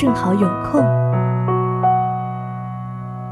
[0.00, 0.80] 正好有空。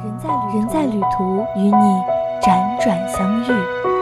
[0.04, 2.02] 人在人在旅途，与你
[2.42, 3.97] 辗转相遇。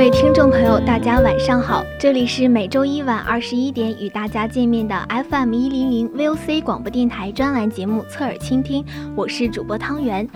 [0.00, 4.96] 各位听众朋友，大家晚上好，这里是每周一晚二十一点与大家见面的
[5.28, 8.82] FM 一零零 VOC 广播电台专栏节目《侧耳倾听》，
[9.14, 10.26] 我是主播汤圆。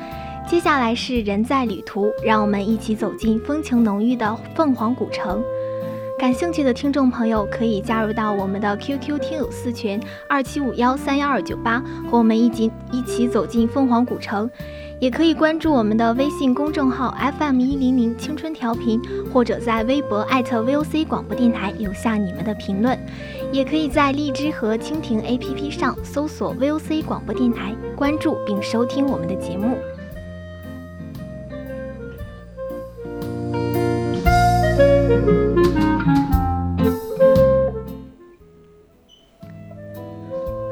[0.47, 5.43] 接下来是人在旅途，让我们一起走进风情浓郁的凤凰古城。
[6.19, 14.49] 感兴趣的听众朋友可以加入到我们的 QQ 听友四群二七五幺三幺二九八，和我们一起一起走进凤凰古城。
[15.01, 19.01] 也可以关注我们的微信公众号 FM 一零零青春调频，
[19.33, 22.99] 或者在微博艾特 VOC 广播电台留下你们的评论。
[23.53, 29.77] 也可以在荔枝和蜻蜓 APP 上搜索 VOC 广播电台，关注并收听我们的节目。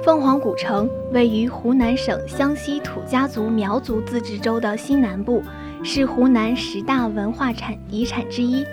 [0.05, 5.41] 凤凰古城位于湖南省湘西土家族苗族自治州的西南部，
[5.85, 8.65] 是湖南十大文化产遗产之一，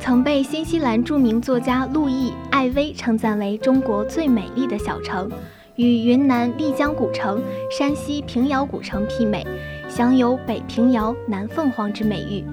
[0.00, 5.30] 曾被新西兰著名作家路易·艾薇称赞为中国最美丽的小城，
[5.76, 9.46] 与云南丽江古城、山西平遥古城媲美，
[9.88, 12.44] 享有“北平遥、南凤凰”之美誉。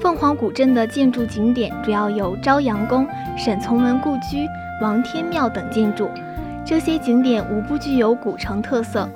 [0.00, 3.06] 凤凰古镇的建筑景点主要有朝阳宫、
[3.36, 4.48] 沈从文故居。
[4.80, 6.08] 王天庙等建筑，
[6.64, 9.08] 这些景点无不具有古城特色。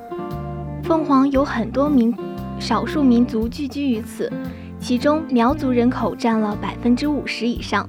[0.83, 2.15] 凤凰有很多民
[2.59, 4.31] 少数民族聚居于此，
[4.79, 7.87] 其中苗族人口占了百分之五十以上。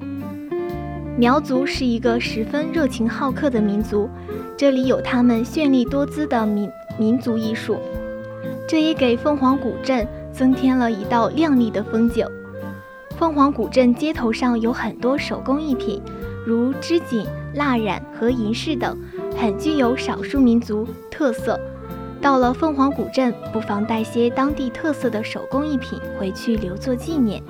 [1.19, 4.08] 苗族是一个十分热情好客的民族，
[4.56, 7.76] 这里有他们绚丽多姿的民民族艺术，
[8.66, 12.26] 这也给凤凰古镇增添了一道亮丽的风景。
[13.19, 16.03] 凤凰古镇街头上有很多手工艺品，
[16.47, 17.27] 如织锦。
[17.55, 18.95] 蜡染和银饰等，
[19.34, 21.59] 很具有少数民族特色。
[22.21, 27.43] 到了凤凰古镇，不妨带些当地特色的手工艺品回去留作纪念。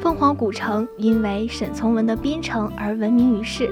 [0.00, 3.68] 凤凰古城因为沈从文的编程而闻名于世，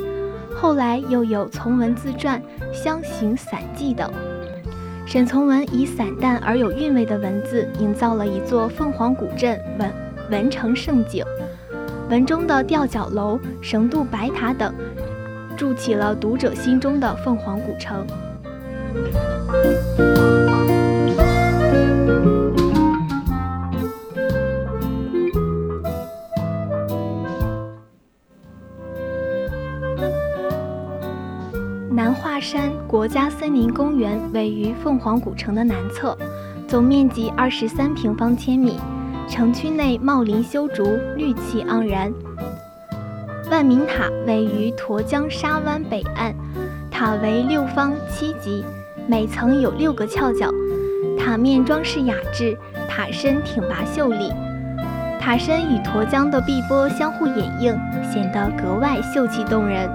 [0.56, 2.42] 后来又有从文自传、
[2.72, 4.10] 乡行散记等。
[5.06, 9.92] 沈从文以散淡而有韵味的文字，营造了一座凤凰古镇文
[10.28, 11.24] 文城胜景。
[12.10, 14.74] 文中的吊脚楼、绳渡白塔等。
[15.56, 18.04] 筑起了读者心中的凤凰古城。
[31.92, 36.18] 南华山国家森林公园位于凤凰古城的南侧，
[36.66, 38.76] 总面积二十三平方千米，
[39.30, 42.12] 城区内茂林修竹，绿气盎然。
[43.48, 46.34] 万民塔位于沱江沙湾北岸，
[46.90, 48.64] 塔为六方七级，
[49.06, 50.50] 每层有六个翘角，
[51.16, 52.58] 塔面装饰雅致，
[52.88, 54.32] 塔身挺拔秀丽，
[55.20, 57.78] 塔身与沱江的碧波相互掩映，
[58.12, 59.88] 显得格外秀气动人。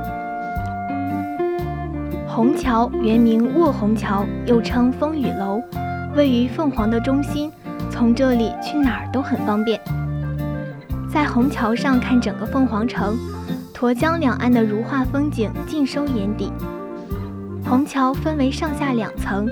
[2.26, 5.62] 虹桥原名卧虹桥，又称风雨楼，
[6.16, 7.52] 位于凤凰的中心，
[7.96, 9.80] 从这里去哪儿都很方便。
[11.10, 13.18] 在虹桥上看整个凤凰城。
[13.74, 16.52] 沱江两岸的如画风景尽收眼底。
[17.66, 19.48] 虹桥分为上下两层，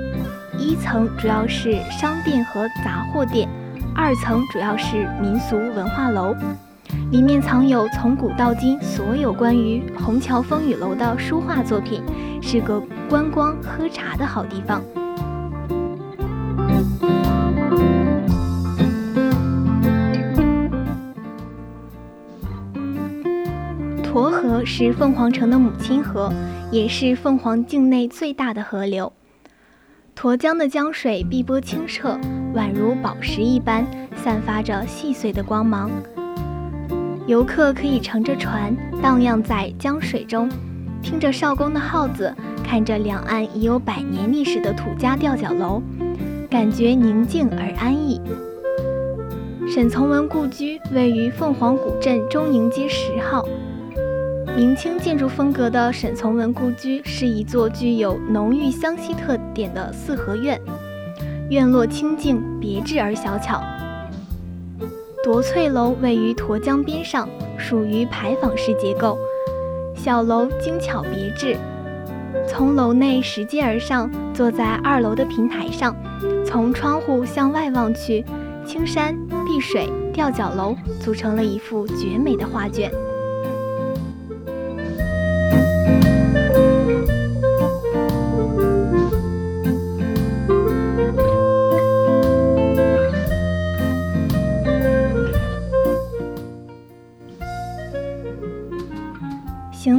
[0.58, 3.50] 一层主要是商店和杂货店，
[3.94, 6.34] 二层主要是民俗文化楼，
[7.12, 12.02] 里面藏有从古到今所有关于虹桥风雨楼的书画作品，
[12.42, 14.82] 是个观光喝茶的好地方。
[24.14, 26.32] 沱河是凤凰城的母亲河，
[26.70, 29.12] 也是凤凰境内最大的河流。
[30.16, 32.16] 沱江的江水碧波清澈，
[32.54, 33.84] 宛如宝石一般，
[34.16, 35.90] 散发着细碎的光芒。
[37.26, 40.48] 游客可以乘着船荡漾在江水中，
[41.02, 42.32] 听着少公的号子，
[42.64, 45.82] 看着两岸已有百年历史的土家吊脚楼，
[46.52, 48.22] 感觉宁静而安逸。
[49.68, 53.44] 沈从文故居位于凤凰古镇中宁街十号。
[54.56, 60.62] 明清建筑风格的沈从文故居是一座具有浓郁湘西特点的四合院，
[61.50, 63.64] 院落清静别致而小巧。
[65.24, 67.28] 夺翠楼位于沱江边上，
[67.58, 69.18] 属于牌坊式结构，
[69.96, 71.58] 小楼精巧别致。
[72.48, 75.96] 从楼内拾阶而上，坐在二楼的平台上，
[76.46, 78.24] 从窗户向外望去，
[78.64, 79.18] 青山
[79.48, 82.92] 碧水吊脚楼组成了一幅绝美的画卷。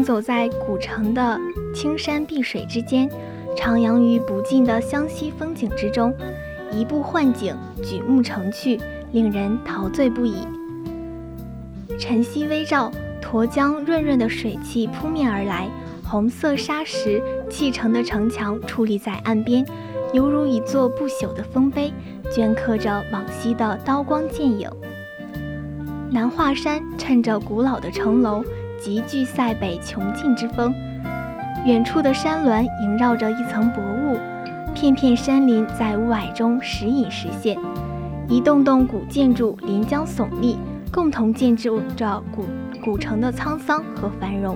[0.05, 1.41] 走在古城的
[1.75, 3.09] 青山碧水之间，
[3.57, 6.15] 徜徉于不尽的湘西风景之中，
[6.71, 8.79] 移步换景，举目成趣，
[9.13, 10.47] 令人陶醉不已。
[11.99, 12.93] 晨曦微照，
[13.23, 15.69] 沱江润润的水汽扑面而来，
[16.05, 19.65] 红色砂石砌成的城墙矗立在岸边，
[20.13, 21.91] 犹如一座不朽的丰碑，
[22.31, 24.69] 镌刻着往昔的刀光剑影。
[26.11, 28.45] 南华山衬着古老的城楼。
[28.85, 30.75] 极具塞北穷尽之风，
[31.65, 34.19] 远处的山峦萦绕着一层薄雾，
[34.75, 37.57] 片片山林在雾霭中时隐时现，
[38.29, 40.59] 一栋栋古建筑临江耸立，
[40.93, 42.45] 共同见证着古
[42.85, 44.55] 古城的沧桑和繁荣。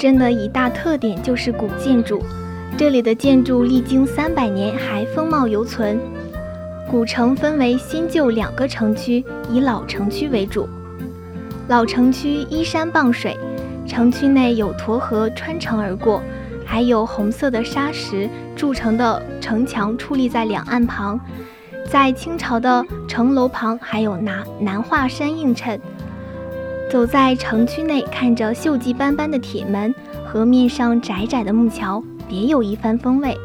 [0.00, 2.22] 镇的一大特点就是古建筑，
[2.74, 6.00] 这里的建筑历经三百年还风貌犹存。
[6.90, 10.66] 古城分为新旧两个城区，以老城区为主。
[11.68, 13.36] 老城区依山傍水，
[13.86, 16.22] 城区内有沱河穿城而过，
[16.64, 18.26] 还有红色的砂石
[18.56, 21.20] 筑成的城墙矗立在两岸旁。
[21.90, 25.78] 在清朝的城楼旁还有南南华山映衬。
[26.90, 29.94] 走在城区内，看着锈迹斑斑的铁门，
[30.26, 33.38] 河面上窄窄的木桥，别有一番风味。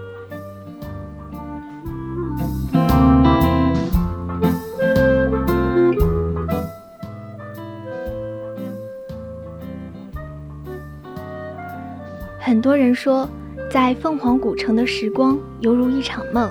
[12.40, 13.30] 很多人说，
[13.70, 16.50] 在凤凰古城的时光犹如一场梦，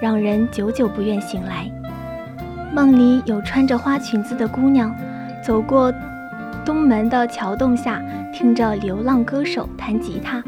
[0.00, 1.70] 让人久久不愿醒来。
[2.74, 4.90] 梦里有穿着花裙子的姑娘，
[5.44, 5.92] 走过。
[6.64, 8.02] 东门的桥洞下，
[8.32, 10.42] 听着流浪歌手弹吉他，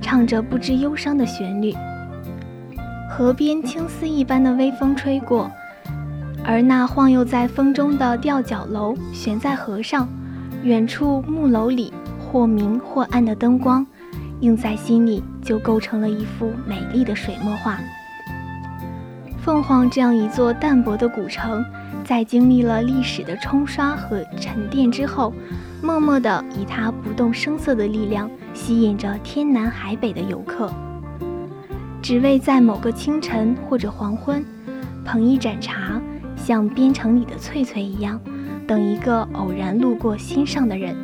[0.00, 1.74] 唱着不知忧伤的旋律。
[3.10, 5.50] 河边青丝一般的微风吹过，
[6.44, 10.08] 而那晃悠在风中的吊脚楼悬在河上，
[10.62, 13.84] 远处木楼里或明或暗的灯光，
[14.40, 17.78] 映在心里就构成了一幅美丽的水墨画。
[19.42, 21.64] 凤凰这样一座淡泊的古城。
[22.04, 25.32] 在经历了历史的冲刷和沉淀之后，
[25.82, 30.72] 默默地以它不动声色的力量，吸引着天南海北的游客，
[32.00, 34.44] 只为在某个清晨或者黄昏，
[35.04, 36.00] 捧一盏茶，
[36.36, 38.20] 像边城里的翠翠一样，
[38.66, 40.96] 等一个偶然路过心上的人。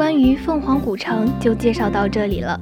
[0.00, 2.58] 关于凤凰古城就介绍到这里了，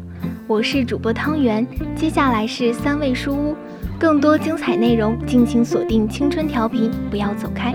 [0.49, 1.65] 我是主播汤圆，
[1.95, 3.57] 接下来是三味书屋，
[3.97, 7.73] 更多精彩内容敬请锁定青春调频，不要走开。